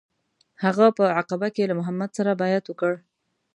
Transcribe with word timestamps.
هغه 0.63 0.85
په 0.97 1.05
عقبه 1.17 1.47
کې 1.55 1.63
له 1.69 1.73
محمد 1.79 2.09
سره 2.17 2.37
بیعت 2.41 2.65
وکړ. 2.67 2.93